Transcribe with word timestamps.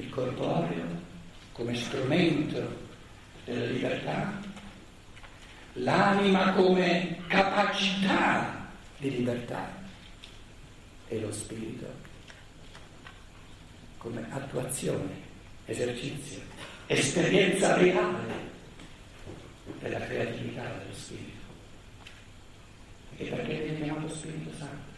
il 0.00 0.10
corporeo 0.10 1.08
come 1.52 1.74
strumento 1.74 2.88
della 3.44 3.66
libertà, 3.66 4.40
l'anima 5.74 6.52
come 6.52 7.18
capacità 7.26 8.68
di 8.98 9.10
libertà 9.10 9.78
e 11.08 11.20
lo 11.20 11.32
spirito 11.32 12.08
come 13.98 14.26
attuazione, 14.30 15.14
esercizio, 15.66 16.40
esperienza 16.86 17.76
reale 17.76 18.48
della 19.78 20.00
creatività 20.06 20.62
dello 20.62 20.94
spirito. 20.94 21.38
E 23.16 23.24
perché 23.26 23.54
viene 23.58 23.82
chiamato 23.82 24.14
Spirito 24.14 24.50
Santo? 24.56 24.88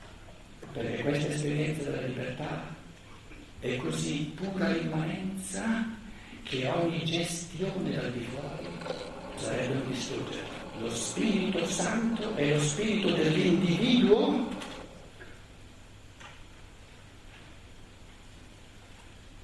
Perché 0.73 1.03
questa 1.03 1.33
esperienza 1.33 1.91
della 1.91 2.07
libertà 2.07 2.81
è 3.63 3.77
così 3.77 4.33
pura 4.35 4.77
immanenza 4.77 5.87
che 6.43 6.67
ogni 6.67 7.05
gestione 7.05 7.95
dal 7.95 8.11
di 8.11 8.25
fuori 8.25 8.69
sarebbe 9.37 9.87
distruggere. 9.87 10.61
Lo 10.81 10.91
Spirito 10.93 11.65
Santo 11.67 12.35
è 12.35 12.55
lo 12.55 12.61
spirito 12.61 13.13
dell'individuo 13.13 14.49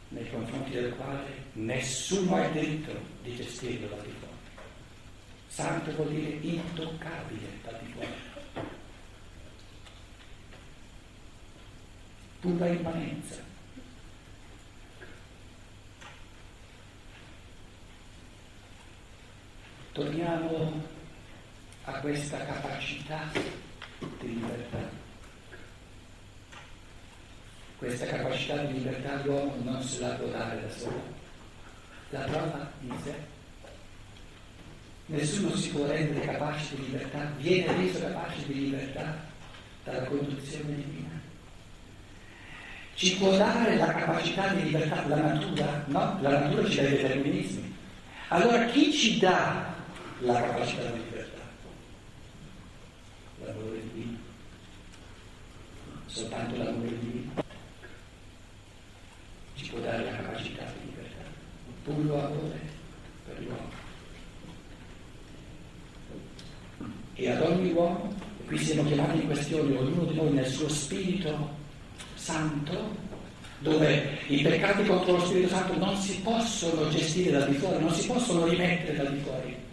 nei 0.08 0.28
confronti 0.30 0.72
del 0.72 0.96
quale 0.96 1.44
nessuno 1.52 2.34
ha 2.34 2.46
il 2.46 2.52
diritto 2.52 3.00
di 3.22 3.36
gestirlo 3.36 3.86
dal 3.86 4.02
di 4.02 4.14
fuori. 4.18 4.34
Santo 5.46 5.92
vuol 5.92 6.08
dire 6.08 6.38
intoccabile 6.40 7.46
dal 7.62 7.78
di 7.84 7.92
fuori. 7.92 8.66
Pura 12.40 12.66
immanenza. 12.66 13.57
Torniamo 19.98 20.80
a 21.82 21.92
questa 21.94 22.38
capacità 22.44 23.18
di 24.20 24.28
libertà. 24.28 24.78
Questa 27.78 28.06
capacità 28.06 28.62
di 28.62 28.74
libertà 28.74 29.20
l'uomo 29.24 29.56
non 29.64 29.82
se 29.82 30.00
la 30.00 30.10
può 30.10 30.28
dare 30.28 30.60
da 30.60 30.70
solo, 30.70 31.02
la 32.10 32.20
trova 32.20 32.70
in 32.82 32.94
sé. 33.02 33.14
Nessuno 35.06 35.56
si 35.56 35.70
può 35.70 35.84
rendere 35.86 36.26
capace 36.26 36.76
di 36.76 36.82
libertà, 36.82 37.32
viene 37.38 37.76
reso 37.76 38.00
capace 38.00 38.46
di 38.46 38.54
libertà 38.54 39.16
dalla 39.82 40.04
conduzione 40.04 40.76
divina. 40.76 41.20
Ci 42.94 43.16
può 43.16 43.36
dare 43.36 43.76
la 43.76 43.92
capacità 43.94 44.48
di 44.54 44.62
libertà 44.64 45.06
la 45.08 45.16
natura? 45.16 45.84
No, 45.86 46.18
la 46.20 46.38
natura 46.38 46.68
ci 46.68 46.76
dà 46.76 46.82
i 46.82 46.90
determinismi. 46.90 47.76
Allora 48.28 48.64
chi 48.66 48.92
ci 48.92 49.18
dà 49.18 49.67
la 50.20 50.40
capacità 50.40 50.90
di 50.90 50.98
libertà. 51.04 51.42
L'amore 53.44 53.82
divino. 53.92 54.18
Soltanto 56.06 56.56
l'amore 56.56 56.98
divino 56.98 57.32
ci 59.54 59.68
può 59.68 59.78
dare 59.80 60.04
la 60.04 60.16
capacità 60.16 60.64
di 60.72 60.86
libertà. 60.86 61.22
Puro 61.84 62.24
amore 62.24 62.60
per 63.26 63.42
l'uomo. 63.42 63.86
E 67.14 67.30
ad 67.30 67.42
ogni 67.42 67.72
uomo, 67.72 68.14
qui 68.46 68.58
siamo 68.58 68.84
chiamati 68.84 69.18
in 69.18 69.26
questione, 69.26 69.76
ognuno 69.76 70.04
di 70.04 70.14
noi 70.14 70.32
nel 70.32 70.46
suo 70.46 70.68
spirito 70.68 71.56
santo, 72.14 72.96
dove 73.60 74.18
i 74.28 74.42
peccati 74.42 74.84
contro 74.84 75.16
lo 75.16 75.26
Spirito 75.26 75.48
Santo 75.48 75.76
non 75.76 75.96
si 75.96 76.20
possono 76.20 76.88
gestire 76.90 77.32
dal 77.32 77.48
di 77.48 77.56
fuori, 77.56 77.82
non 77.82 77.92
si 77.92 78.06
possono 78.06 78.46
rimettere 78.46 78.96
dal 78.96 79.12
di 79.12 79.20
fuori 79.20 79.66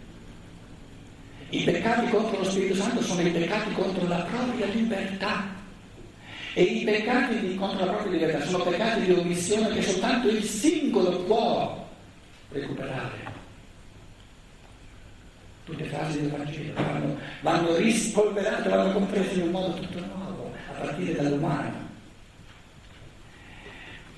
i 1.60 1.64
peccati 1.64 2.10
contro 2.10 2.38
lo 2.38 2.44
Spirito 2.44 2.74
Santo 2.74 3.02
sono 3.02 3.20
i 3.22 3.30
peccati 3.30 3.72
contro 3.72 4.06
la 4.06 4.22
propria 4.22 4.66
libertà. 4.66 5.54
E 6.52 6.62
i 6.62 6.84
peccati 6.84 7.38
di, 7.40 7.54
contro 7.54 7.84
la 7.84 7.92
propria 7.92 8.12
libertà 8.12 8.46
sono 8.46 8.64
peccati 8.64 9.04
di 9.04 9.12
omissione 9.12 9.74
che 9.74 9.82
soltanto 9.82 10.28
il 10.28 10.42
singolo 10.42 11.18
può 11.20 11.88
recuperare. 12.50 13.34
Tutte 15.64 15.82
le 15.82 15.88
frasi 15.88 16.20
del 16.20 16.30
Vangelo 16.30 16.74
vanno, 16.74 17.18
vanno 17.40 17.76
rispolverate, 17.76 18.68
vanno 18.68 18.92
comprese 18.92 19.34
in 19.34 19.42
un 19.42 19.50
modo 19.50 19.74
tutto 19.74 19.98
nuovo, 19.98 20.52
a 20.70 20.80
partire 20.80 21.14
dall'umano. 21.14 21.84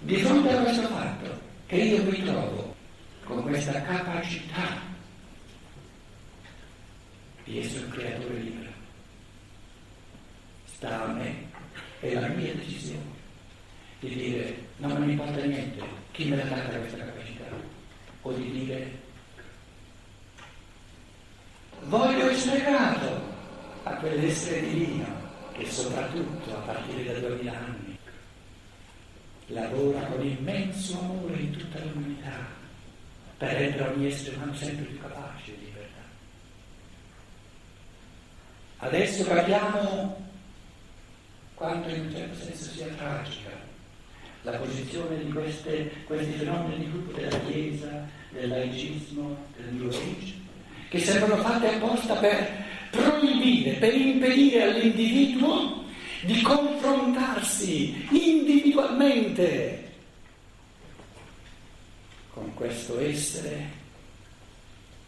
Di 0.01 0.17
fronte 0.17 0.53
a 0.53 0.62
questo 0.62 0.87
fatto, 0.89 1.41
che 1.67 1.77
io 1.77 2.03
mi 2.05 2.23
trovo 2.23 2.75
con 3.25 3.43
questa 3.43 3.81
capacità 3.83 4.88
di 7.49 7.61
essere 7.61 7.85
un 7.87 7.91
creatore 7.91 8.39
libero. 8.39 8.71
Sta 10.67 11.05
a 11.05 11.13
me, 11.13 11.35
è 12.01 12.13
la 12.15 12.29
mia 12.29 12.55
decisione 12.55 13.17
di 14.01 14.15
dire 14.15 14.67
non 14.77 14.93
me 14.93 15.07
ne 15.07 15.13
importa 15.13 15.45
niente 15.45 15.83
chi 16.13 16.29
me 16.29 16.37
l'ha 16.37 16.45
data 16.45 16.79
questa 16.79 16.99
capacità, 16.99 17.45
o 18.23 18.33
di 18.33 18.51
dire 18.51 19.07
voglio 21.85 22.31
essere 22.31 22.61
grato 22.61 23.21
a 23.83 23.95
quell'essere 23.95 24.61
divino 24.61 25.07
che 25.53 25.67
soprattutto 25.67 26.57
a 26.57 26.61
partire 26.61 27.13
da 27.13 27.19
duemila 27.19 27.59
anni 27.59 27.99
lavora 29.47 30.01
con 30.03 30.25
immenso 30.25 30.99
amore 31.01 31.39
in 31.39 31.57
tutta 31.57 31.79
l'umanità 31.81 32.47
per 33.37 33.53
rendere 33.53 33.91
ogni 33.91 34.07
essere 34.07 34.37
umano 34.37 34.55
sempre 34.55 34.85
più 34.85 35.01
capace 35.01 35.57
di 35.59 35.73
Adesso 38.81 39.25
capiamo 39.25 40.27
quanto 41.55 41.89
in 41.89 42.03
un 42.03 42.12
certo 42.12 42.44
senso 42.44 42.71
sia 42.71 42.87
tragica 42.97 43.50
la 44.43 44.53
posizione 44.53 45.25
di 45.25 45.33
queste, 45.33 45.91
questi 46.05 46.33
fenomeni 46.34 46.84
di 46.84 46.91
gruppo 46.93 47.12
della 47.12 47.41
Chiesa, 47.41 48.06
del 48.31 48.49
laicismo, 48.49 49.37
del 49.56 49.75
New 49.75 49.88
Age, 49.88 50.34
che 50.88 51.00
sembrano 51.00 51.43
fatte 51.43 51.75
apposta 51.75 52.15
per 52.15 52.65
proibire, 52.91 53.72
per 53.72 53.94
impedire 53.94 54.62
all'individuo 54.62 55.84
di 56.22 56.41
confrontarsi 56.41 58.06
individualmente 58.12 59.87
con 62.31 62.55
questo 62.55 63.00
essere 63.00 63.77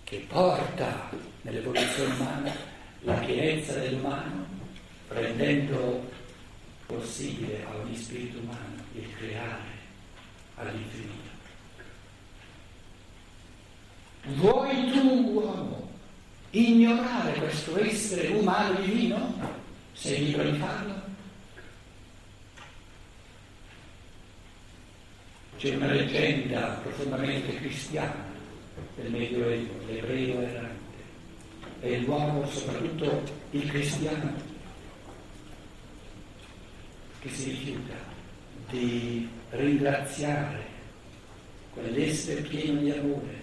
che 0.03 0.27
porta 0.29 1.09
nell'evoluzione 1.43 2.15
umana 2.15 2.70
la 3.03 3.15
pienezza 3.15 3.79
dell'umano, 3.79 4.47
rendendo 5.09 6.09
possibile 6.87 7.65
a 7.65 7.77
ogni 7.77 7.97
spirito 7.97 8.39
umano 8.41 8.85
il 8.95 9.07
creare 9.17 9.79
all'infinito. 10.57 11.29
Vuoi 14.25 14.91
tu, 14.91 15.33
uomo, 15.33 15.91
ignorare 16.51 17.33
questo 17.39 17.79
essere 17.83 18.29
umano 18.29 18.81
divino? 18.81 19.59
Sei 19.93 20.25
libero 20.27 20.51
di 20.51 20.59
farlo? 20.59 21.09
C'è 25.57 25.75
una 25.75 25.93
leggenda 25.93 26.81
profondamente 26.83 27.57
cristiana 27.57 28.29
del 28.97 29.11
Medioevo, 29.11 29.87
l'ebreo 29.87 30.41
errante 30.41 30.80
e 31.81 31.99
l'uomo, 32.01 32.47
soprattutto 32.47 33.23
il 33.51 33.69
cristiano, 33.69 34.33
che 37.21 37.29
si 37.31 37.51
rifiuta 37.51 37.95
di 38.71 39.29
ringraziare 39.51 40.65
quell'essere 41.73 42.43
pieno 42.43 42.81
di 42.81 42.91
amore 42.91 43.41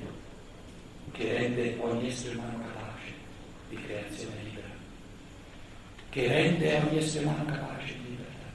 che 1.11 1.33
rende 1.33 1.77
ogni 1.79 2.07
essere 2.07 2.35
umano 2.35 2.59
capace 2.59 3.13
di 3.69 3.81
creazione 3.81 4.43
libera, 4.43 4.67
che 6.09 6.27
rende 6.27 6.75
ogni 6.75 6.97
essere 6.97 7.25
umano 7.25 7.45
capace 7.45 7.93
di 7.93 8.09
libertà. 8.09 8.49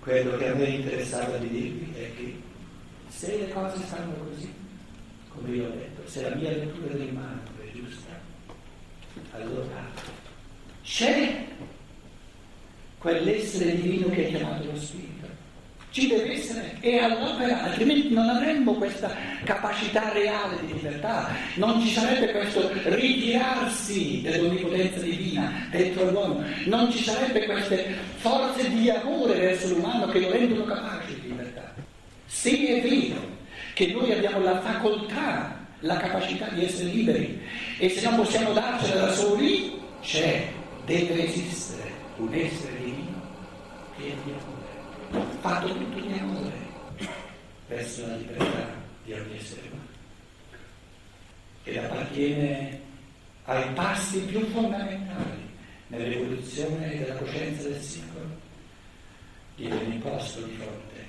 Quello 0.00 0.36
che 0.38 0.48
a 0.48 0.54
me 0.54 0.64
interessava 0.64 1.36
di 1.36 1.48
dirvi 1.48 1.92
è 1.98 2.14
che 2.16 2.40
se 3.08 3.38
le 3.38 3.48
cose 3.50 3.82
stanno 3.84 4.14
così, 4.14 4.57
come 5.34 5.56
io 5.56 5.66
ho 5.66 5.70
detto, 5.70 6.08
se 6.08 6.22
la 6.28 6.34
mia 6.34 6.50
lettura 6.50 6.94
del 6.94 7.12
manto 7.12 7.50
è 7.62 7.70
giusta, 7.72 8.10
allora 9.32 9.84
c'è 10.82 11.44
quell'essere 12.98 13.80
divino 13.80 14.08
che 14.08 14.26
è 14.26 14.30
chiamato 14.30 14.64
lo 14.64 14.78
Spirito, 14.78 15.26
ci 15.90 16.06
deve 16.06 16.32
essere, 16.32 16.76
è 16.80 16.98
all'opera, 16.98 17.62
altrimenti 17.62 18.12
non 18.12 18.28
avremmo 18.28 18.74
questa 18.74 19.14
capacità 19.44 20.12
reale 20.12 20.58
di 20.66 20.74
libertà, 20.74 21.30
non 21.54 21.80
ci 21.80 21.92
sarebbe 21.92 22.30
questo 22.30 22.70
ritirarsi 22.84 24.20
dell'onnipotenza 24.20 25.00
divina 25.00 25.66
dentro 25.70 26.10
l'uomo, 26.10 26.44
non 26.66 26.90
ci 26.90 27.02
sarebbe 27.02 27.46
queste 27.46 27.96
forze 28.16 28.68
di 28.68 28.90
amore 28.90 29.38
verso 29.38 29.68
l'umano 29.68 30.06
che 30.08 30.20
lo 30.20 30.30
rendono 30.30 30.64
capace 30.64 31.14
di 31.20 31.28
libertà. 31.28 31.74
Se 32.26 32.50
è 32.50 32.82
vero 32.82 33.37
che 33.78 33.86
noi 33.92 34.10
abbiamo 34.10 34.40
la 34.40 34.60
facoltà, 34.60 35.56
la 35.80 35.98
capacità 35.98 36.48
di 36.48 36.64
essere 36.64 36.88
liberi 36.88 37.40
e 37.78 37.88
se 37.88 38.08
non 38.08 38.16
possiamo 38.16 38.52
darcela 38.52 39.02
da 39.02 39.12
soli, 39.12 39.80
c'è, 40.00 40.48
deve 40.84 41.28
esistere 41.28 41.88
un 42.16 42.34
essere 42.34 42.76
divino 42.78 43.22
che 43.96 44.02
è 44.02 44.14
di 44.24 44.32
amore 44.32 45.26
fatto 45.38 45.68
tutto 45.68 46.00
di 46.00 46.18
amore 46.18 46.52
verso 47.68 48.04
la 48.04 48.16
libertà 48.16 48.66
di 49.04 49.12
ogni 49.12 49.36
essere 49.36 49.60
umano, 49.70 49.86
ed 51.62 51.76
appartiene 51.76 52.80
ai 53.44 53.72
passi 53.74 54.18
più 54.22 54.44
fondamentali 54.46 55.48
nell'evoluzione 55.86 56.98
della 56.98 57.14
coscienza 57.14 57.68
del 57.68 57.80
singolo, 57.80 58.26
viene 59.54 59.82
imposto 59.84 60.40
di 60.40 60.56
fronte 60.56 61.06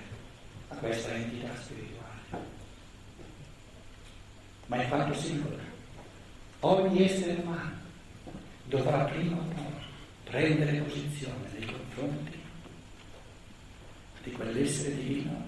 a 0.67 0.75
questa 0.75 1.15
entità 1.15 1.49
spirituale. 1.59 2.08
Ma 4.69 4.83
in 4.83 4.87
quanto 4.87 5.19
singolo, 5.19 5.57
ogni 6.59 7.03
essere 7.03 7.41
umano 7.41 7.71
dovrà 8.65 9.05
prima 9.05 9.35
o 9.35 9.41
poi 9.55 9.73
prendere 10.25 10.77
posizione 10.81 11.49
nei 11.57 11.65
confronti 11.65 12.39
di 14.21 14.31
quell'essere 14.31 14.95
divino 14.95 15.43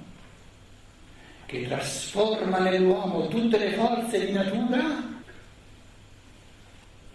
che 1.45 1.67
trasforma 1.67 2.57
nell'uomo 2.59 3.27
tutte 3.27 3.59
le 3.59 3.73
forze 3.73 4.25
di 4.25 4.31
natura 4.31 5.03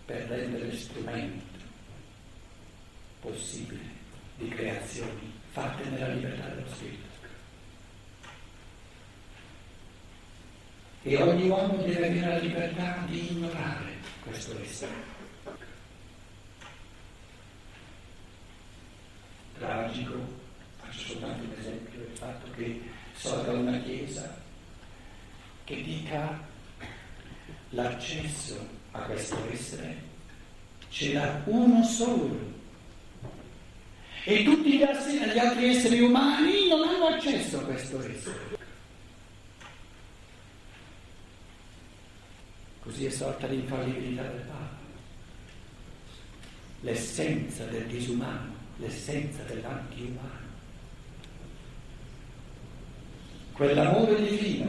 per 0.05 0.29
rendere 0.29 0.77
strumento 0.77 1.59
possibile 3.21 3.83
di 4.37 4.49
creazioni 4.49 5.33
fatte 5.51 5.89
nella 5.89 6.15
libertà 6.15 6.47
dello 6.51 6.69
spirito. 6.69 7.05
E 11.09 11.23
ogni 11.23 11.49
uomo 11.49 11.77
deve 11.85 12.09
avere 12.09 12.27
la 12.27 12.39
libertà 12.39 13.05
di 13.07 13.31
ignorare 13.31 13.93
questo 14.25 14.61
essere. 14.61 14.91
Tragico 19.57 20.15
Faccio 20.79 20.99
soltanto 20.99 21.45
un 21.45 21.55
esempio 21.61 21.99
del 22.01 22.17
fatto 22.17 22.51
che 22.57 22.81
sorga 23.15 23.53
una 23.53 23.79
chiesa 23.83 24.37
che 25.63 25.81
dica 25.81 26.41
l'accesso 27.71 28.67
a 28.91 28.99
questo 29.03 29.37
essere 29.53 29.97
ce 30.91 31.13
l'ha 31.13 31.41
uno 31.45 31.85
solo. 31.85 32.55
E 34.25 34.43
tutti 34.43 34.77
gli 34.77 34.83
altri 34.83 35.69
esseri 35.69 36.01
umani 36.01 36.67
non 36.69 36.89
hanno 36.89 37.07
accesso 37.07 37.61
a 37.61 37.63
questo 37.63 38.01
essere. 38.01 38.56
Così 42.97 43.09
è 43.09 43.11
sorta 43.11 43.47
l'infallibilità 43.47 44.23
del 44.23 44.41
Papa, 44.41 44.75
l'essenza 46.81 47.65
del 47.65 47.85
disumano, 47.89 48.55
l'essenza 48.79 49.43
dell'antiumano. 49.43 50.45
quell'amore 53.53 54.17
divino 54.23 54.67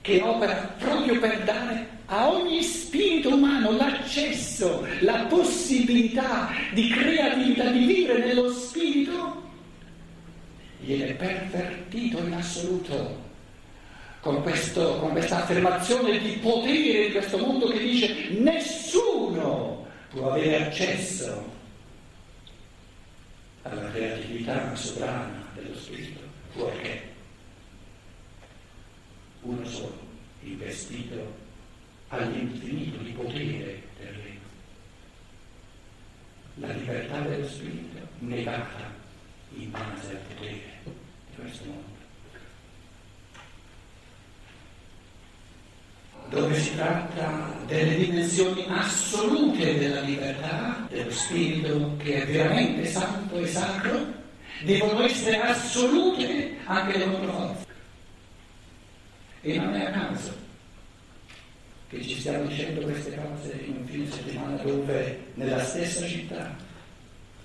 che 0.00 0.22
opera 0.22 0.54
proprio 0.78 1.20
per 1.20 1.42
dare 1.44 1.86
a 2.06 2.30
ogni 2.30 2.62
spirito 2.62 3.34
umano 3.34 3.72
l'accesso, 3.72 4.86
la 5.00 5.26
possibilità 5.26 6.48
di 6.72 6.88
creatività, 6.88 7.70
di 7.70 7.84
vivere 7.84 8.24
nello 8.24 8.50
spirito, 8.50 9.42
viene 10.80 11.12
pervertito 11.12 12.18
in 12.20 12.32
assoluto 12.32 13.23
con, 14.24 14.40
questo, 14.40 14.96
con 15.00 15.10
questa 15.10 15.42
affermazione 15.42 16.18
di 16.18 16.38
potere 16.38 17.08
di 17.08 17.12
questo 17.12 17.36
mondo 17.36 17.66
che 17.66 17.78
dice 17.78 18.30
nessuno 18.30 19.86
può 20.08 20.30
avere 20.30 20.64
accesso 20.64 21.52
alla 23.60 23.90
creatività 23.90 24.74
sovrana 24.74 25.44
dello 25.54 25.76
spirito, 25.76 26.20
fuorché 26.52 27.12
uno 29.42 29.62
solo, 29.66 29.98
investito 30.40 31.34
all'infinito 32.08 33.02
di 33.02 33.10
potere 33.10 33.82
del 33.98 34.08
Regno. 34.08 34.40
La 36.54 36.72
libertà 36.72 37.20
dello 37.20 37.46
Spirito 37.46 37.98
negata 38.20 38.90
in 39.54 39.70
base 39.70 40.12
al 40.12 40.34
potere 40.34 40.62
di 40.84 41.42
questo 41.42 41.64
mondo. 41.66 41.93
Dove 46.34 46.58
si 46.60 46.74
tratta 46.74 47.54
delle 47.66 47.96
dimensioni 47.96 48.66
assolute 48.68 49.78
della 49.78 50.00
libertà, 50.00 50.86
dello 50.90 51.10
spirito 51.10 51.96
che 51.98 52.22
è 52.22 52.26
veramente 52.26 52.86
santo 52.86 53.38
e 53.38 53.46
sacro, 53.46 54.12
devono 54.62 55.02
essere 55.02 55.40
assolute 55.40 56.56
anche 56.64 56.98
le 56.98 57.06
loro 57.06 57.32
forze. 57.32 57.66
E 59.42 59.56
non 59.58 59.74
è 59.74 59.86
a 59.86 59.90
caso 59.90 60.32
che 61.88 62.02
ci 62.02 62.18
stiamo 62.18 62.46
dicendo 62.46 62.80
queste 62.80 63.14
cose 63.14 63.52
in 63.64 63.76
un 63.76 63.86
fine 63.86 64.10
settimana 64.10 64.56
dove 64.56 65.26
nella 65.34 65.62
stessa 65.62 66.06
città 66.06 66.56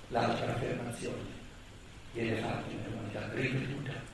l'altra 0.08 0.54
affermazione 0.54 1.38
viene 2.12 2.36
fatta 2.36 2.64
nell'umanità, 2.68 3.30
ripetuta 3.34 3.60
nell'umanità. 3.60 4.09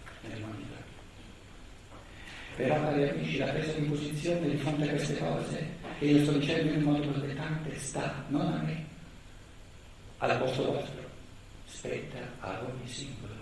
Però, 2.56 2.74
cari 2.74 3.08
amici, 3.08 3.36
la 3.36 3.46
presa 3.46 3.72
di 3.72 3.86
posizione 3.86 4.48
di 4.48 4.56
fronte 4.56 4.84
a 4.84 4.88
queste 4.88 5.18
cose, 5.18 5.66
che 5.98 6.04
io 6.06 6.22
sto 6.22 6.32
dicendo 6.32 6.72
in 6.72 6.82
modo 6.82 7.06
protettante, 7.06 7.78
sta 7.78 8.24
non 8.28 8.40
a 8.40 8.62
me, 8.64 8.84
al 10.18 10.38
posto 10.38 10.64
vostro, 10.64 11.02
spetta 11.66 12.18
a 12.40 12.58
ogni 12.62 12.88
singolo 12.88 13.34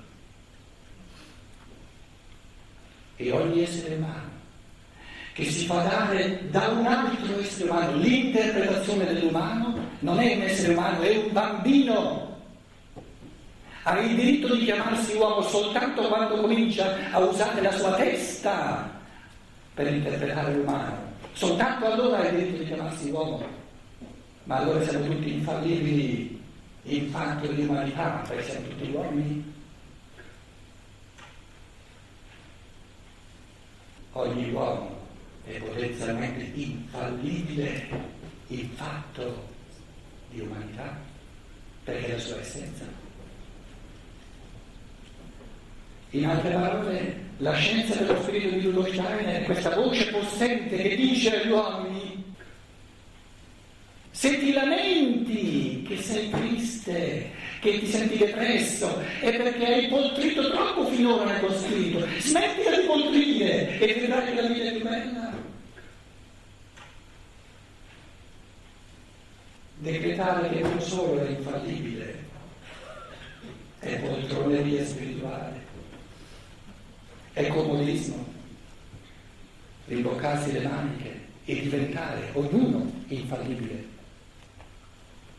e 3.16 3.31
ogni 3.31 3.62
essere 3.62 3.94
umano 3.94 4.32
che 5.32 5.44
si 5.44 5.67
fa 5.67 5.82
dare 5.82 6.49
da 6.50 6.69
un 6.69 6.87
altro 6.87 7.38
essere 7.40 7.69
umano. 7.69 7.96
L'interpretazione 7.96 9.05
dell'umano 9.05 9.76
non 10.00 10.19
è 10.20 10.34
un 10.34 10.43
essere 10.43 10.72
umano, 10.72 11.02
è 11.02 11.17
un 11.17 11.32
bambino. 11.32 12.37
Ha 13.82 13.99
il 13.99 14.14
diritto 14.14 14.55
di 14.55 14.64
chiamarsi 14.64 15.17
uomo 15.17 15.43
soltanto 15.43 16.06
quando 16.08 16.41
comincia 16.41 17.10
a 17.10 17.19
usare 17.19 17.60
la 17.60 17.72
sua 17.72 17.94
testa 17.94 18.94
per 19.74 19.93
interpretare 19.93 20.54
l'umano. 20.54 21.12
Soltanto 21.32 21.93
allora 21.93 22.19
ha 22.19 22.28
il 22.28 22.36
diritto 22.36 22.58
di 22.58 22.66
chiamarsi 22.66 23.10
uomo. 23.10 23.44
Ma 24.44 24.56
allora 24.56 24.82
siamo 24.82 25.06
tutti 25.06 25.34
infallibili 25.34 26.43
in 26.84 27.10
fatto 27.10 27.46
di 27.46 27.62
umanità, 27.62 28.22
perché 28.26 28.50
siamo 28.50 28.69
tutti 28.69 28.90
uomini. 28.90 29.52
ogni 34.14 34.50
uomo 34.52 35.02
è 35.44 35.58
potenzialmente 35.58 36.44
infallibile 36.54 37.88
in 38.48 38.69
fatto 38.70 39.48
di 40.31 40.40
umanità, 40.40 40.96
perché 41.84 42.06
è 42.06 42.12
la 42.12 42.19
sua 42.19 42.40
essenza. 42.40 42.84
In 46.10 46.26
altre 46.26 46.52
parole, 46.52 47.23
la 47.38 47.53
scienza 47.55 47.94
dello 47.96 48.22
spirito 48.22 48.56
di 48.56 48.67
Rudolf 48.67 48.93
Steiner 48.93 49.43
è 49.43 49.44
questa 49.44 49.74
voce 49.74 50.10
possente 50.10 50.76
che 50.76 50.96
dice 50.96 51.41
agli 51.41 51.50
uomini 51.50 52.14
se 54.14 54.38
ti 54.38 54.53
lamenti 54.53 55.84
che 55.86 56.00
sei 56.00 56.31
triste, 56.31 57.31
che 57.60 57.81
ti 57.81 57.86
senti 57.86 58.17
depresso, 58.17 59.03
è 59.20 59.36
perché 59.36 59.67
hai 59.67 59.88
poltrito 59.88 60.53
troppo 60.53 60.86
finora 60.86 61.24
nel 61.24 61.41
tuo 61.41 61.53
spirito. 61.53 62.06
Smettila 62.20 62.81
di 62.81 62.86
poltrire 62.86 63.79
e 63.81 63.93
vedrai 64.00 64.34
che 64.34 64.41
la 64.41 64.48
vita 64.48 64.64
è 64.64 64.72
più 64.72 64.82
bella. 64.82 65.32
Decretare 69.79 70.48
che 70.48 70.60
non 70.60 70.81
solo 70.81 71.20
è 71.20 71.31
infallibile, 71.31 72.24
è 73.81 73.98
poltroneria 73.98 74.84
spirituale, 74.86 75.54
è 77.34 77.46
comodismo, 77.48 78.24
rimboccarsi 79.86 80.53
le 80.53 80.67
maniche 80.67 81.20
e 81.44 81.60
diventare 81.60 82.31
ognuno 82.32 82.91
infallibile. 83.08 83.93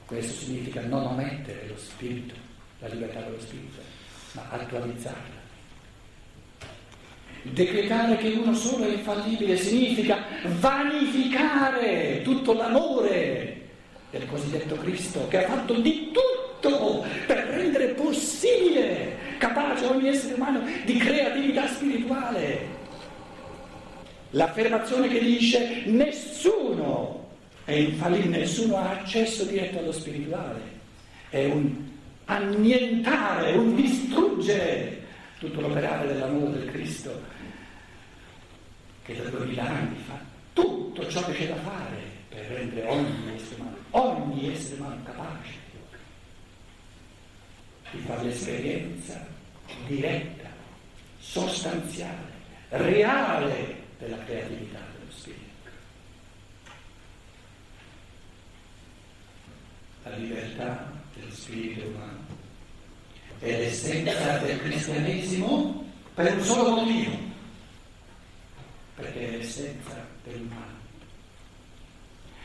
Questo 0.06 0.46
significa 0.46 0.82
non 0.82 1.08
omettere 1.08 1.68
lo 1.68 1.78
spirito, 1.78 2.36
la 2.80 2.90
libertà 2.90 3.22
dello 3.22 3.40
spirito, 3.40 3.82
ma 4.34 4.48
attualizzarla 4.52 5.44
Decretare 7.52 8.18
che 8.18 8.30
uno 8.30 8.56
solo 8.56 8.86
è 8.86 8.90
infallibile 8.90 9.56
significa 9.56 10.18
vanificare 10.58 12.22
tutto 12.24 12.54
l'amore 12.54 13.62
del 14.10 14.26
cosiddetto 14.26 14.76
Cristo 14.78 15.28
che 15.28 15.46
ha 15.46 15.50
fatto 15.50 15.76
di 15.76 16.12
tutto 16.12 17.06
per 17.28 17.38
rendere 17.50 17.90
possibile, 17.90 19.15
capace 19.56 19.86
ogni 19.86 20.10
essere 20.10 20.34
umano 20.34 20.62
di 20.84 20.98
creatività 20.98 21.66
spirituale. 21.68 22.74
L'affermazione 24.32 25.08
che 25.08 25.20
dice 25.20 25.84
nessuno 25.86 27.30
è 27.64 27.72
infallibile, 27.72 28.40
nessuno 28.40 28.76
ha 28.76 28.90
accesso 29.00 29.46
diretto 29.46 29.80
allo 29.80 29.94
spirituale, 29.94 30.60
è 31.30 31.46
un 31.46 31.74
annientare, 32.26 33.54
un 33.54 33.76
distruggere 33.76 35.04
tutto 35.40 35.62
l'operare 35.62 36.08
dell'amore 36.08 36.60
del 36.60 36.72
Cristo 36.72 37.34
che 39.04 39.16
da 39.16 39.30
duemila 39.30 39.64
anni 39.64 39.96
fa 40.08 40.20
tutto 40.54 41.08
ciò 41.08 41.24
che 41.26 41.34
c'è 41.34 41.48
da 41.48 41.56
fare 41.58 42.02
per 42.28 42.46
rendere 42.48 42.88
ogni 42.88 43.32
essere 43.36 43.62
umano, 43.62 43.78
ogni 43.92 44.52
essere 44.52 44.82
umano 44.82 45.04
capace 45.04 45.64
di 47.92 48.00
fare 48.00 48.24
l'esperienza 48.24 49.35
diretta, 49.88 50.50
sostanziale, 51.20 52.34
reale 52.70 53.84
della 54.00 54.18
creatività 54.26 54.80
dello 54.98 55.12
Spirito. 55.12 55.70
La 60.04 60.16
libertà 60.16 60.92
dello 61.14 61.32
Spirito 61.32 61.88
umano 61.88 62.26
è 63.40 63.50
l'essenza 63.50 64.38
del 64.40 64.60
cristianesimo 64.60 65.84
per 66.14 66.34
un 66.34 66.44
solo 66.44 66.76
motivo, 66.82 67.18
perché 68.96 69.28
è 69.28 69.38
l'essenza 69.38 70.08
dell'umano. 70.24 70.74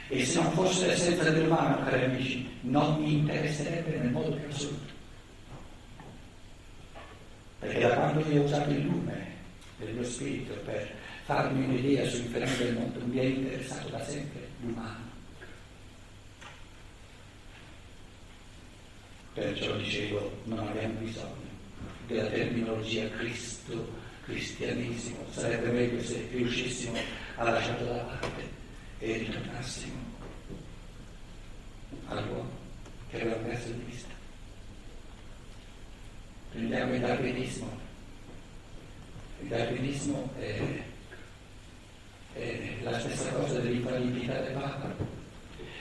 E 0.09 0.25
se 0.25 0.43
non 0.43 0.51
fosse 0.53 0.89
l'essenza 0.89 1.31
dell'umano, 1.31 1.85
cari 1.85 2.05
amici, 2.05 2.59
non 2.63 3.01
mi 3.01 3.13
interesserebbe 3.13 3.97
nel 3.97 4.11
modo 4.11 4.33
più 4.35 4.49
assoluto. 4.49 5.00
Perché 7.61 7.79
da 7.79 7.95
quando 7.95 8.27
io 8.31 8.41
ho 8.41 8.45
usato 8.45 8.71
il 8.71 8.81
lume 8.81 9.27
del 9.79 9.95
mio 9.95 10.05
spirito 10.05 10.55
per 10.65 10.91
farmi 11.25 11.65
un'idea 11.65 12.09
sui 12.09 12.23
fenomeni 12.23 12.57
del 12.57 12.75
mondo, 12.75 13.05
mi 13.05 13.19
è 13.19 13.23
interessato 13.23 13.89
da 13.89 14.03
sempre 14.03 14.49
l'umano. 14.63 15.09
Perciò 19.35 19.77
dicevo, 19.77 20.41
non 20.45 20.59
abbiamo 20.59 20.95
bisogno 20.95 21.49
della 22.07 22.27
terminologia 22.29 23.09
Cristo, 23.11 23.93
cristianesimo, 24.25 25.25
sarebbe 25.31 25.71
meglio 25.71 26.03
se 26.03 26.27
riuscissimo 26.33 26.99
a 27.37 27.45
lasciarla 27.45 27.93
da 27.93 28.03
parte 28.03 28.49
e 28.99 29.19
ritornassimo 29.19 29.99
all'uomo 32.07 32.51
che 33.11 33.21
aveva 33.21 33.37
perso 33.37 33.69
di 33.69 33.83
vista. 33.87 34.09
Prendiamo 36.81 36.95
il 36.95 37.01
darwinismo. 37.01 37.69
Il 39.43 39.49
darwinismo 39.49 40.31
è, 40.39 40.61
è 42.33 42.77
la 42.83 42.99
stessa 42.99 43.29
cosa 43.33 43.59
dell'infallibilità 43.59 44.41
del 44.41 44.53
Papa. 44.55 44.95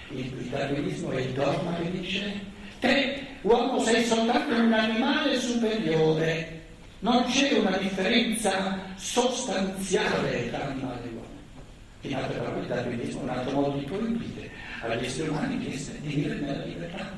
Il, 0.10 0.26
il 0.26 0.50
darwinismo 0.50 1.12
è 1.12 1.22
il 1.22 1.32
dogma 1.32 1.78
che 1.78 1.92
dice 1.92 2.42
te 2.82 3.28
uomo 3.44 3.80
sei 3.82 4.04
soltanto 4.04 4.56
un 4.56 4.74
animale 4.74 5.40
superiore, 5.40 6.64
non 7.00 7.24
c'è 7.28 7.54
una 7.54 7.78
differenza 7.78 8.78
sostanziale 8.96 10.50
tra 10.50 10.68
animale 10.68 11.04
e 11.06 11.14
uomo. 11.14 11.28
In 12.02 12.16
altre 12.16 12.40
parole, 12.40 12.62
il 12.62 12.68
darwinismo 12.68 13.22
è 13.22 13.24
un 13.24 13.30
altro 13.30 13.52
modo 13.62 13.78
di 13.78 13.86
proibire 13.86 14.50
agli 14.82 15.06
esseri 15.06 15.30
umani 15.30 15.58
di, 15.60 15.70
di 16.02 16.08
vivere 16.14 16.40
nella 16.40 16.66
libertà. 16.66 17.18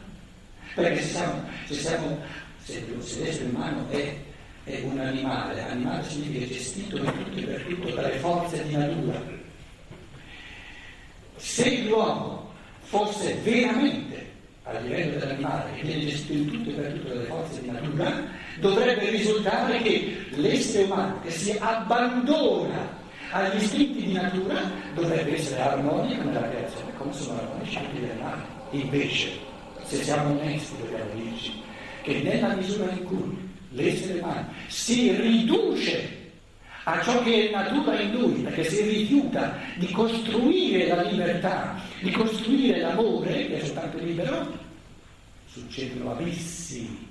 Perché 0.76 1.02
se, 1.02 1.10
siamo, 1.10 1.44
se, 1.66 1.74
siamo, 1.74 2.20
se, 2.64 2.84
se 3.00 3.24
l'essere 3.24 3.50
umano 3.50 3.88
è, 3.90 4.16
è, 4.64 4.82
un 4.84 5.00
animale, 5.00 5.62
animale 5.62 6.04
significa 6.08 6.46
gestito 6.46 6.98
in 6.98 7.06
tutto 7.06 7.38
e 7.40 7.44
per 7.44 7.62
tutto 7.62 7.90
dalle 7.90 8.18
forze 8.18 8.64
di 8.68 8.76
natura. 8.76 9.22
Se 11.38 11.82
l'uomo 11.84 12.52
fosse 12.82 13.34
veramente 13.44 14.30
a 14.64 14.78
livello 14.80 15.18
dell'animale 15.18 15.72
che 15.74 15.82
viene 15.82 16.06
gestito 16.06 16.34
in 16.34 16.52
tutto 16.52 16.70
e 16.70 16.74
per 16.74 16.92
tutto 16.94 17.14
dalle 17.14 17.26
forze 17.26 17.62
di 17.62 17.72
natura, 17.72 18.24
dovrebbe 18.60 19.10
risultare 19.10 19.82
che 19.82 20.26
l'essere 20.36 20.84
umano 20.84 21.20
che 21.22 21.32
si 21.32 21.56
abbandona 21.60 23.00
agli 23.32 23.64
istinti 23.64 24.06
di 24.06 24.14
natura 24.14 24.62
dovrebbe 24.94 25.36
essere 25.36 25.62
armonico 25.62 26.24
nella 26.24 26.48
creazione, 26.50 26.94
come 26.98 27.14
sono 27.14 27.40
armonici 27.40 27.80
gli 27.94 28.10
animali. 28.10 28.42
Invece, 28.72 29.32
se 29.84 30.04
siamo 30.04 30.40
onesti, 30.40 30.76
dobbiamo 30.78 31.10
dirci 31.16 31.61
che 32.04 32.22
nella 32.22 32.56
misura 32.56 32.92
in 32.92 33.04
cui 33.04 33.50
l'essere 33.72 34.20
umano 34.20 34.48
si 34.68 35.12
riduce 35.12 36.20
a 36.84 37.02
ciò 37.04 37.22
che 37.22 37.50
è 37.50 37.52
natura 37.52 38.00
in 38.00 38.12
lui, 38.12 38.42
perché 38.42 38.64
si 38.64 38.82
rifiuta 38.82 39.56
di 39.78 39.92
costruire 39.92 40.88
la 40.88 41.04
libertà, 41.04 41.80
di 42.02 42.12
costruire 42.12 42.80
l'amore, 42.80 43.48
che 43.48 43.60
è 43.60 43.66
soltanto 43.66 43.98
libero, 44.00 44.58
succedono 45.46 46.12
abissi 46.12 47.08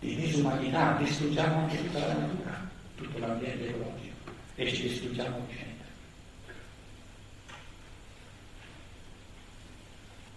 di 0.00 0.14
disumanità, 0.14 0.96
distruggiamo 0.98 1.58
anche 1.62 1.78
tutta 1.78 2.06
la 2.06 2.14
natura, 2.14 2.70
tutto 2.94 3.18
l'ambiente 3.18 3.68
ecologico 3.68 4.16
e 4.54 4.72
ci 4.72 4.82
distruggiamo 4.82 5.44
vicenda. 5.48 5.84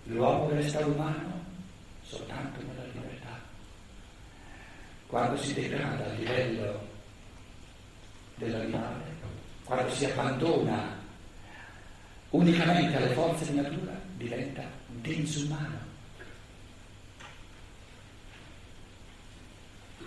L'uomo 0.05 0.49
resta 0.49 0.85
umano 0.85 1.45
soltanto 2.01 2.59
nella 2.61 2.83
libertà. 2.85 3.10
Quando 5.11 5.35
si 5.35 5.53
degrada 5.53 6.05
a 6.05 6.13
livello 6.13 6.87
dell'animale, 8.35 9.03
quando 9.65 9.93
si 9.93 10.05
abbandona 10.05 10.97
unicamente 12.29 12.95
alle 12.95 13.13
forze 13.13 13.51
di 13.51 13.59
natura, 13.59 13.91
diventa 14.15 14.63
disumano. 14.87 15.79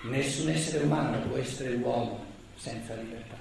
Nessun 0.05 0.49
essere 0.49 0.85
umano 0.85 1.21
può 1.29 1.37
essere 1.37 1.75
uomo 1.75 2.25
senza 2.57 2.95
libertà. 2.95 3.37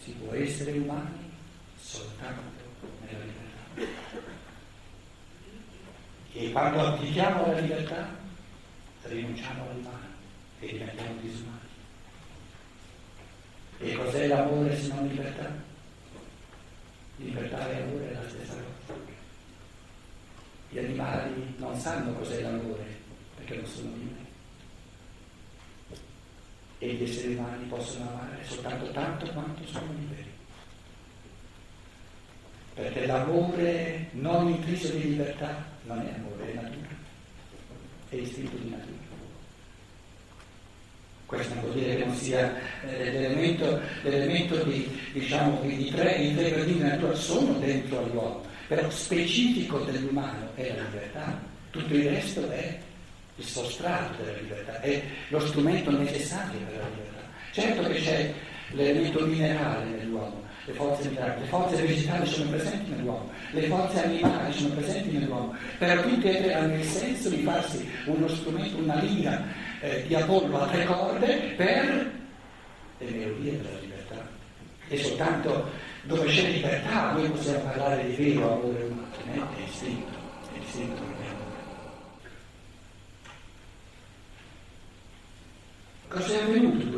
Si 0.00 0.12
può 0.12 0.32
essere 0.32 0.78
umani 0.78 1.28
soltanto 1.76 2.86
nella 3.00 3.24
libertà. 3.24 3.90
E 6.34 6.52
quando 6.52 6.86
applichiamo 6.86 7.46
la 7.48 7.58
libertà, 7.58 8.21
rinunciamo 9.04 9.68
all'umano 9.68 10.06
e 10.60 10.66
diventiamo 10.66 11.20
disumani. 11.20 11.58
E 13.78 13.94
cos'è 13.96 14.26
l'amore 14.28 14.78
se 14.78 14.88
non 14.88 15.08
libertà? 15.08 15.50
Libertà 17.16 17.68
e 17.70 17.82
amore 17.82 18.10
è 18.10 18.14
la 18.14 18.28
stessa 18.28 18.54
cosa. 18.54 19.00
Gli 20.68 20.78
animali 20.78 21.54
non 21.58 21.78
sanno 21.78 22.12
cos'è 22.12 22.40
l'amore 22.42 23.00
perché 23.36 23.56
non 23.56 23.66
sono 23.66 23.90
liberi. 23.96 24.26
E 26.78 26.94
gli 26.94 27.02
esseri 27.02 27.34
umani 27.34 27.64
possono 27.66 28.08
amare 28.08 28.44
soltanto 28.44 28.90
tanto 28.92 29.26
quanto 29.32 29.66
sono 29.66 29.92
liberi. 29.98 30.30
Perché 32.74 33.06
l'amore 33.06 34.08
non 34.12 34.48
intriso 34.48 34.92
di 34.92 35.10
libertà 35.10 35.64
non 35.84 36.00
è 36.00 36.14
amore, 36.14 36.52
è 36.52 36.54
natura, 36.54 36.81
è 38.16 38.20
istinto 38.20 38.56
di 38.56 38.68
natura. 38.68 39.00
Questo 41.26 41.54
non 41.54 41.62
vuol 41.64 41.74
dire 41.74 41.96
che 41.96 42.04
non 42.04 42.14
sia 42.14 42.54
eh, 42.86 43.10
l'elemento, 43.10 43.80
l'elemento 44.02 44.62
di, 44.64 44.86
diciamo, 45.12 45.62
di 45.62 45.90
tre, 45.90 46.16
i 46.16 46.34
tre 46.34 46.50
gradini 46.50 46.78
di 46.78 46.84
natura 46.84 47.14
sono 47.14 47.54
dentro 47.58 48.04
all'uomo, 48.04 48.44
però 48.68 48.90
specifico 48.90 49.78
dell'umano 49.78 50.50
è 50.54 50.74
la 50.76 50.82
libertà, 50.82 51.40
tutto 51.70 51.94
il 51.94 52.10
resto 52.10 52.50
è 52.50 52.78
il 53.36 53.44
sostrato 53.44 54.22
della 54.22 54.36
libertà, 54.36 54.80
è 54.82 55.02
lo 55.28 55.40
strumento 55.40 55.90
necessario 55.90 56.60
per 56.66 56.76
la 56.76 56.88
libertà. 56.88 57.22
Certo 57.52 57.88
che 57.88 58.00
c'è 58.00 58.34
l'elemento 58.72 59.24
minerale 59.24 59.86
nell'uomo, 59.86 60.42
le 60.64 60.72
forze 60.74 61.08
minerali, 61.08 61.40
le 61.40 61.46
forze 61.46 61.82
vegetali 61.82 62.26
sono 62.26 62.50
presenti 62.50 62.90
nell'uomo, 62.90 63.30
le 63.50 63.62
forze 63.62 64.04
animali 64.04 64.52
sono 64.52 64.74
presenti 64.74 65.18
nell'uomo, 65.18 65.54
però 65.78 66.02
tutte 66.02 66.38
e 66.38 66.42
tre 66.42 66.54
hanno 66.54 66.74
il 66.74 66.84
senso 66.84 67.28
di 67.30 67.42
farsi 67.42 67.90
uno 68.06 68.28
strumento, 68.28 68.76
una 68.78 69.00
lira 69.00 69.42
eh, 69.80 70.04
di 70.06 70.14
Apollo 70.14 70.60
a 70.60 70.66
tre 70.68 70.84
corde 70.84 71.54
per 71.56 72.10
le 72.98 73.10
melodie 73.10 73.56
della 73.56 73.78
libertà. 73.80 74.40
E 74.88 74.96
soltanto 74.98 75.70
dove 76.02 76.26
c'è 76.26 76.50
libertà 76.50 77.12
noi 77.12 77.30
possiamo 77.30 77.60
parlare 77.60 78.06
di 78.06 78.14
vero 78.14 78.52
amore 78.52 78.82
umano, 78.84 79.56
è 79.56 79.62
istinto, 79.62 80.18
è 80.54 80.58
istinto 80.58 81.00
che 81.00 81.26
amore. 81.26 81.50
Cosa 86.08 86.38
è 86.38 86.42
avvenuto 86.42 86.92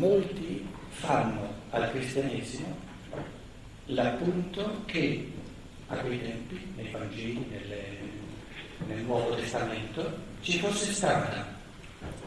molti 0.00 0.66
fanno 0.88 1.52
al 1.70 1.90
cristianesimo 2.10 2.76
l'appunto 3.86 4.82
che 4.86 5.30
a 5.86 5.96
quei 5.96 6.20
tempi, 6.20 6.60
nei 6.76 6.88
Vangeli, 6.90 7.44
nelle, 7.50 7.82
nel 8.86 9.04
Nuovo 9.04 9.34
Testamento, 9.34 10.18
ci 10.40 10.58
fosse 10.58 10.92
stata, 10.92 11.56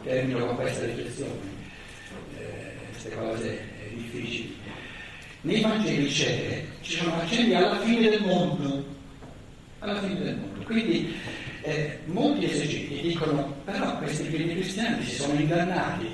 termino 0.02 0.46
con 0.46 0.56
questa 0.56 0.84
riflessione, 0.84 1.40
eh, 2.38 2.72
queste 2.90 3.10
cose 3.14 3.60
difficili, 3.94 4.56
nei 5.42 5.60
Vangeli 5.60 6.08
c'è, 6.08 6.64
ci 6.80 6.96
sono 6.96 7.16
accenni 7.16 7.54
alla 7.54 7.78
fine 7.80 8.10
del 8.10 8.22
mondo, 8.22 8.84
alla 9.80 10.00
fine 10.00 10.20
del 10.20 10.36
mondo. 10.36 10.62
Quindi 10.64 11.14
eh, 11.62 12.00
molti 12.06 12.44
esegeti 12.44 13.00
dicono, 13.00 13.54
però 13.64 13.98
questi 13.98 14.24
primi 14.24 14.54
cristiani 14.54 15.02
si 15.04 15.14
sono 15.14 15.38
ingannati, 15.38 16.06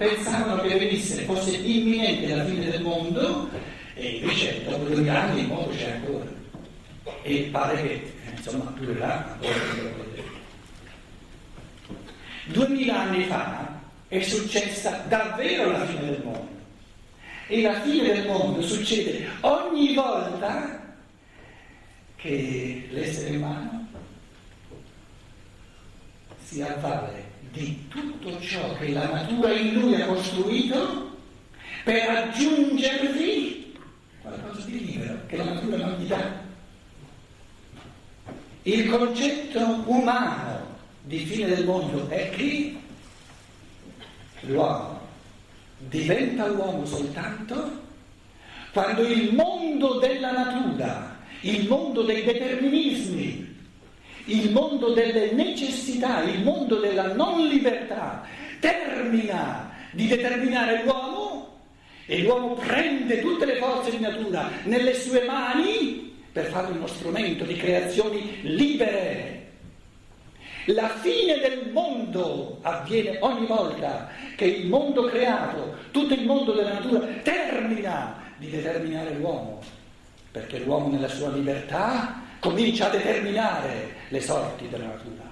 pensavano 0.00 0.62
che 0.62 0.78
venisse, 0.78 1.24
fosse 1.24 1.56
imminente 1.56 2.34
la 2.34 2.46
fine 2.46 2.70
del 2.70 2.80
mondo 2.80 3.50
e 3.92 4.08
invece 4.12 4.64
dopo 4.64 4.84
due 4.84 5.10
anni 5.10 5.40
il 5.42 5.46
mondo 5.48 5.74
c'è 5.74 5.90
ancora. 5.90 6.24
E 7.20 7.48
pare 7.52 7.82
che 7.82 8.12
insomma 8.34 8.72
durerà 8.78 9.26
ancora. 9.32 9.54
Duemila 12.44 13.00
anni 13.00 13.24
fa 13.24 13.78
è 14.08 14.22
successa 14.22 15.04
davvero 15.06 15.70
la 15.70 15.84
fine 15.84 16.06
del 16.06 16.22
mondo. 16.24 16.48
E 17.48 17.60
la 17.60 17.80
fine 17.82 18.14
del 18.14 18.26
mondo 18.26 18.62
succede 18.62 19.28
ogni 19.40 19.92
volta 19.92 20.94
che 22.16 22.88
l'essere 22.90 23.36
umano 23.36 23.86
si 26.42 26.62
avvale 26.62 27.29
di 27.52 27.88
tutto 27.88 28.40
ciò 28.40 28.76
che 28.76 28.92
la 28.92 29.10
natura 29.10 29.52
in 29.52 29.74
lui 29.74 30.00
ha 30.00 30.06
costruito 30.06 31.18
per 31.84 32.08
aggiungervi 32.08 33.74
qualcosa 34.22 34.66
di 34.66 34.84
libero 34.84 35.18
che 35.26 35.36
la 35.36 35.44
natura 35.44 35.76
non 35.76 35.98
gli 35.98 36.06
dà. 36.06 36.48
Il 38.62 38.88
concetto 38.88 39.82
umano 39.86 40.78
di 41.02 41.18
fine 41.18 41.48
del 41.48 41.64
mondo 41.64 42.08
è 42.08 42.30
che 42.30 42.76
l'uomo 44.42 45.00
diventa 45.78 46.44
uomo 46.44 46.84
soltanto 46.84 47.88
quando 48.72 49.02
il 49.02 49.34
mondo 49.34 49.98
della 49.98 50.30
natura, 50.30 51.18
il 51.40 51.66
mondo 51.66 52.02
dei 52.02 52.22
determinismi, 52.22 53.49
il 54.26 54.50
mondo 54.50 54.92
delle 54.92 55.32
necessità, 55.32 56.22
il 56.22 56.42
mondo 56.42 56.76
della 56.76 57.14
non 57.14 57.46
libertà 57.46 58.24
termina 58.60 59.70
di 59.92 60.06
determinare 60.06 60.82
l'uomo 60.84 61.58
e 62.06 62.22
l'uomo 62.22 62.54
prende 62.54 63.20
tutte 63.20 63.44
le 63.44 63.56
forze 63.56 63.90
di 63.90 63.98
natura 63.98 64.50
nelle 64.64 64.94
sue 64.94 65.24
mani 65.24 66.16
per 66.32 66.46
fare 66.46 66.72
uno 66.72 66.86
strumento 66.86 67.44
di 67.44 67.56
creazioni 67.56 68.38
libere. 68.42 69.38
La 70.66 70.88
fine 70.88 71.38
del 71.38 71.70
mondo 71.72 72.58
avviene 72.62 73.16
ogni 73.20 73.46
volta 73.46 74.08
che 74.36 74.44
il 74.44 74.68
mondo 74.68 75.04
creato, 75.06 75.76
tutto 75.90 76.14
il 76.14 76.24
mondo 76.24 76.52
della 76.52 76.74
natura, 76.74 77.00
termina 77.22 78.20
di 78.36 78.50
determinare 78.50 79.14
l'uomo, 79.14 79.60
perché 80.30 80.58
l'uomo 80.58 80.88
nella 80.88 81.08
sua 81.08 81.30
libertà 81.30 82.22
comincia 82.40 82.86
a 82.86 82.90
determinare 82.90 83.94
le 84.08 84.20
sorti 84.20 84.68
della 84.68 84.86
natura. 84.86 85.28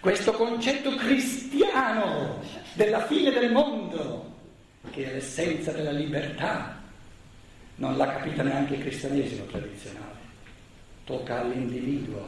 Questo 0.00 0.32
concetto 0.32 0.96
cristiano 0.96 2.42
della 2.72 3.06
fine 3.06 3.30
del 3.30 3.52
mondo, 3.52 4.34
che 4.90 5.08
è 5.08 5.12
l'essenza 5.12 5.70
della 5.70 5.92
libertà, 5.92 6.80
non 7.76 7.96
l'ha 7.96 8.06
capita 8.06 8.42
neanche 8.42 8.74
il 8.74 8.80
cristianesimo 8.80 9.44
tradizionale 9.44 10.22
tocca 11.04 11.40
all'individuo, 11.40 12.26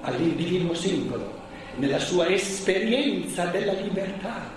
all'individuo 0.00 0.74
singolo, 0.74 1.42
nella 1.76 1.98
sua 1.98 2.28
esperienza 2.28 3.46
della 3.46 3.72
libertà, 3.72 4.50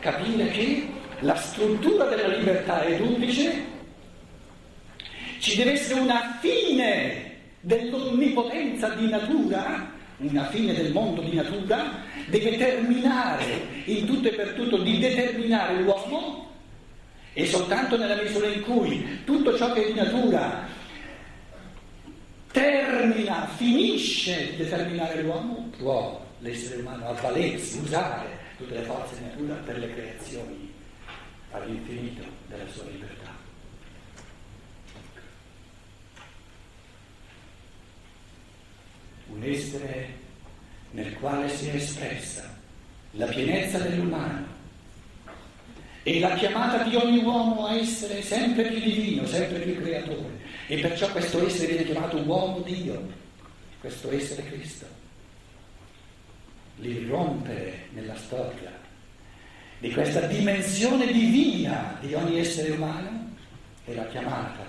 capire 0.00 0.48
che 0.48 0.88
la 1.20 1.36
struttura 1.36 2.06
della 2.06 2.28
libertà 2.28 2.82
è 2.82 2.96
duplice, 2.96 3.64
ci 5.42 5.56
deve 5.56 5.72
essere 5.72 5.98
una 5.98 6.38
fine 6.40 7.30
dell'onnipotenza 7.58 8.90
di 8.90 9.08
natura, 9.08 9.90
una 10.18 10.46
fine 10.50 10.72
del 10.72 10.92
mondo 10.92 11.20
di 11.20 11.34
natura, 11.34 11.98
deve 12.26 12.56
terminare 12.56 13.66
in 13.86 14.06
tutto 14.06 14.28
e 14.28 14.34
per 14.34 14.52
tutto 14.52 14.78
di 14.78 15.00
determinare 15.00 15.80
l'uomo 15.80 16.48
e 17.32 17.44
soltanto 17.46 17.96
nella 17.96 18.22
misura 18.22 18.46
in 18.46 18.62
cui 18.62 19.24
tutto 19.24 19.56
ciò 19.56 19.72
che 19.72 19.82
è 19.82 19.86
di 19.92 19.98
natura 19.98 20.64
termina, 22.52 23.48
finisce 23.56 24.50
di 24.52 24.58
determinare 24.58 25.22
l'uomo, 25.22 25.72
può 25.76 26.24
l'essere 26.38 26.82
umano 26.82 27.08
avvalersi, 27.08 27.78
usare 27.78 28.28
tutte 28.58 28.74
le 28.74 28.82
forze 28.82 29.16
di 29.16 29.24
natura 29.24 29.54
per 29.64 29.78
le 29.78 29.92
creazioni 29.92 30.72
all'infinito 31.50 32.22
della 32.46 32.68
sua 32.72 32.84
libertà. 32.92 33.21
Un 39.32 39.42
essere 39.44 40.08
nel 40.90 41.14
quale 41.14 41.48
si 41.48 41.68
è 41.68 41.74
espressa 41.74 42.54
la 43.12 43.26
pienezza 43.26 43.78
dell'umano 43.78 44.46
e 46.02 46.20
la 46.20 46.34
chiamata 46.34 46.82
di 46.82 46.96
ogni 46.96 47.22
uomo 47.22 47.66
a 47.66 47.74
essere 47.74 48.22
sempre 48.22 48.64
più 48.64 48.80
divino, 48.80 49.26
sempre 49.26 49.60
più 49.60 49.80
creatore. 49.80 50.40
E 50.66 50.80
perciò 50.80 51.10
questo 51.10 51.46
essere 51.46 51.68
viene 51.68 51.84
chiamato 51.84 52.18
uomo 52.18 52.60
Dio, 52.60 53.10
questo 53.80 54.12
essere 54.12 54.44
Cristo. 54.44 54.86
L'irrompere 56.76 57.86
nella 57.90 58.16
storia 58.16 58.80
di 59.78 59.92
questa 59.92 60.20
dimensione 60.26 61.06
divina 61.06 61.96
di 62.00 62.14
ogni 62.14 62.38
essere 62.38 62.70
umano 62.72 63.30
è 63.84 63.94
la 63.94 64.06
chiamata 64.06 64.64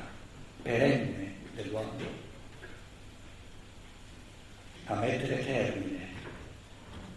perenne 0.61 1.33
dell'uomo 1.55 1.91
a 4.85 4.95
mettere 4.95 5.45
termine 5.45 6.07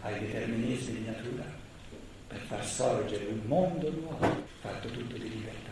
ai 0.01 0.19
determinismi 0.19 0.99
di 0.99 1.05
natura 1.05 1.43
per 2.27 2.39
far 2.41 2.65
sorgere 2.65 3.25
un 3.25 3.41
mondo 3.45 3.91
nuovo, 3.91 4.45
fatto 4.61 4.87
tutto 4.89 5.17
di 5.17 5.29
libertà. 5.29 5.71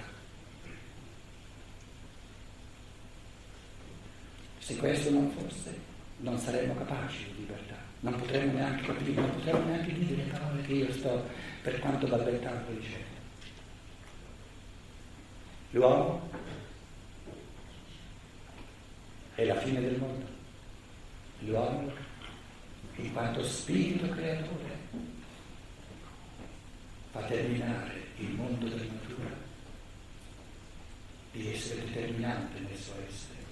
Se 4.59 4.75
questo 4.77 5.11
non 5.11 5.31
fosse, 5.31 5.77
non 6.17 6.37
saremmo 6.37 6.75
capaci 6.75 7.25
di 7.25 7.39
libertà, 7.39 7.75
non 8.01 8.15
potremmo 8.15 8.53
neanche 8.53 8.83
capire, 8.83 9.21
non 9.21 9.35
potremmo 9.35 9.65
neanche 9.65 9.93
dire 9.93 10.15
le 10.15 10.31
parole 10.31 10.61
che 10.63 10.73
io 10.73 10.91
sto 10.91 11.29
per 11.61 11.79
quanto 11.79 12.07
balbettando 12.07 12.71
dicendo. 12.71 13.13
L'uomo 15.71 16.29
è 19.35 19.45
la 19.45 19.55
fine 19.57 19.81
del 19.81 19.97
mondo. 19.97 20.34
L'uomo, 21.39 21.91
in 22.95 23.13
quanto 23.13 23.43
spirito 23.43 24.09
creatore, 24.09 24.77
fa 27.11 27.21
terminare 27.23 28.03
il 28.17 28.29
mondo 28.29 28.67
della 28.67 28.83
natura 28.83 29.33
di 31.31 31.51
essere 31.51 31.85
determinante 31.85 32.59
nel 32.59 32.77
suo 32.77 32.93
essere. 33.07 33.43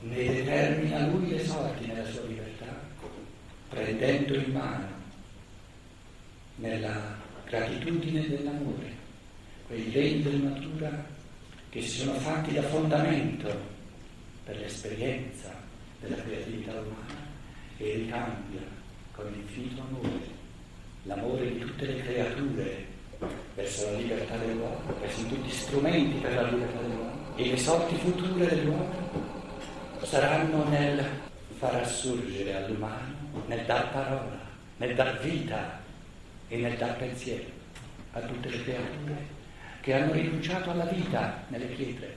Ne 0.00 0.34
determina 0.34 1.06
lui 1.06 1.30
le 1.30 1.44
sorti 1.44 1.86
nella 1.86 2.10
sua 2.10 2.24
libertà, 2.24 2.80
prendendo 3.68 4.34
in 4.34 4.52
mano 4.52 4.88
nella 6.56 7.16
gratitudine 7.44 8.28
dell'amore 8.28 9.00
quei 9.66 9.90
regni 9.90 10.22
della 10.22 10.50
natura 10.50 11.04
che 11.70 11.80
si 11.80 12.00
sono 12.00 12.14
fatti 12.14 12.52
da 12.52 12.62
fondamento 12.62 13.70
per 14.44 14.58
l'esperienza 14.58 15.61
della 16.02 16.22
creatività 16.22 16.72
umana 16.72 17.20
e 17.78 17.94
ricambia 17.94 18.60
con 19.12 19.30
l'infinito 19.30 19.82
amore 19.82 20.40
l'amore 21.04 21.52
di 21.52 21.58
tutte 21.58 21.86
le 21.86 22.02
creature 22.02 22.86
verso 23.54 23.90
la 23.90 23.98
libertà 23.98 24.36
dell'uomo, 24.36 24.80
verso 25.00 25.26
tutti 25.26 25.50
strumenti 25.50 26.18
per 26.18 26.34
la 26.34 26.42
libertà 26.42 26.80
dell'uomo 26.80 27.36
e 27.36 27.50
le 27.50 27.56
sorti 27.56 27.96
future 27.96 28.46
dell'uomo 28.46 29.20
saranno 30.02 30.68
nel 30.68 31.04
far 31.58 31.76
assurgere 31.76 32.54
all'umano, 32.54 33.14
nel 33.46 33.64
dar 33.64 33.90
parola, 33.92 34.38
nel 34.78 34.94
dar 34.94 35.18
vita 35.20 35.80
e 36.48 36.56
nel 36.56 36.76
dar 36.76 36.96
pensiero 36.96 37.44
a 38.12 38.20
tutte 38.20 38.48
le 38.50 38.62
creature 38.62 39.40
che 39.80 39.94
hanno 39.94 40.12
rinunciato 40.12 40.70
alla 40.70 40.84
vita 40.84 41.44
nelle 41.48 41.66
pietre, 41.66 42.16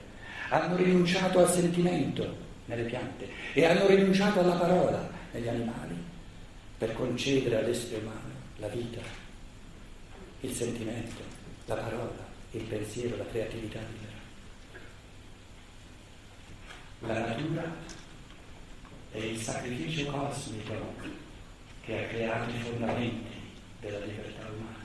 hanno 0.50 0.76
rinunciato 0.76 1.40
al 1.40 1.50
sentimento 1.50 2.45
nelle 2.66 2.84
piante 2.84 3.28
e 3.52 3.64
hanno 3.64 3.86
rinunciato 3.86 4.40
alla 4.40 4.54
parola 4.54 5.08
negli 5.32 5.48
animali 5.48 5.96
per 6.78 6.92
concedere 6.92 7.58
all'essere 7.58 8.02
umano 8.02 8.34
la 8.58 8.68
vita, 8.68 9.00
il 10.40 10.52
sentimento, 10.52 11.22
la 11.66 11.74
parola, 11.74 12.26
il 12.52 12.62
pensiero, 12.62 13.16
la 13.16 13.26
creatività 13.26 13.80
libera. 13.80 14.14
La 17.00 17.26
natura 17.26 17.74
è 19.10 19.18
il 19.18 19.38
sacrificio 19.38 20.10
cosmico 20.10 20.94
che 21.82 22.04
ha 22.04 22.08
creato 22.08 22.50
i 22.50 22.58
fondamenti 22.58 23.40
della 23.80 24.04
libertà 24.04 24.46
umana. 24.48 24.84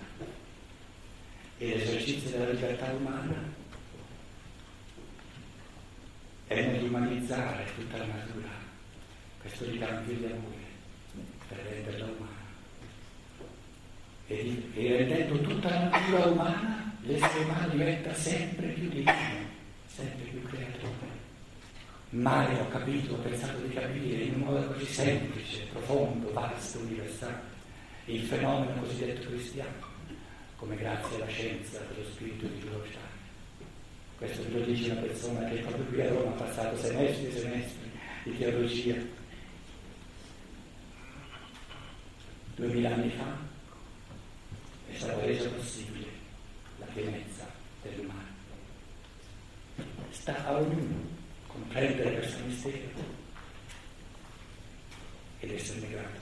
E 1.58 1.78
l'esercizio 1.78 2.30
della 2.32 2.52
libertà 2.52 2.92
umana 2.92 3.51
è 6.52 6.66
nell'umanizzare 6.66 7.66
tutta 7.76 7.98
la 7.98 8.06
natura, 8.08 8.50
questo 9.40 9.64
ricambio 9.64 10.14
di 10.16 10.26
amore 10.26 10.70
per 11.48 11.58
renderla 11.60 12.06
umana. 12.06 12.40
E, 14.28 14.70
e 14.74 14.98
rendendo 14.98 15.40
tutta 15.40 15.70
la 15.70 15.90
natura 15.90 16.26
umana, 16.26 16.94
l'essere 17.04 17.44
umano 17.46 17.70
diventa 17.70 18.14
sempre 18.14 18.68
più 18.68 18.90
divino, 18.90 19.14
sempre 19.86 20.26
più 20.26 20.42
creatore. 20.44 21.20
Mai 22.10 22.60
ho 22.60 22.68
capito, 22.68 23.14
ho 23.14 23.20
pensato 23.20 23.58
di 23.60 23.74
capire 23.74 24.24
in 24.24 24.34
un 24.34 24.40
modo 24.42 24.68
così 24.74 24.86
semplice, 24.86 25.68
profondo, 25.72 26.34
vasto, 26.34 26.80
universale, 26.80 27.44
il 28.06 28.24
fenomeno 28.24 28.82
cosiddetto 28.82 29.30
cristiano, 29.30 29.88
come 30.58 30.76
grazie 30.76 31.16
alla 31.16 31.28
scienza 31.28 31.80
dello 31.88 32.06
spirito 32.10 32.46
questo 34.22 34.44
ve 34.44 34.60
lo 34.60 34.66
dice 34.66 34.92
una 34.92 35.02
persona 35.02 35.50
che 35.50 35.62
proprio 35.62 35.84
qui 35.86 36.02
a 36.02 36.10
Roma 36.10 36.30
ha 36.30 36.44
passato 36.44 36.78
semestri 36.78 37.26
e 37.26 37.40
semestri 37.40 37.92
di 38.24 38.38
teologia. 38.38 38.96
Duemila 42.54 42.94
anni 42.94 43.10
fa 43.10 43.36
è 44.92 44.96
stata 44.96 45.26
resa 45.26 45.50
possibile 45.50 46.06
la 46.78 46.86
pienezza 46.94 47.52
dell'umano. 47.82 48.28
Sta 50.12 50.46
a 50.46 50.56
ognuno 50.56 51.04
comprendere 51.48 52.14
questo 52.14 52.44
mistero 52.46 53.04
ed 55.40 55.52
esserne 55.52 55.90
grato. 55.90 56.21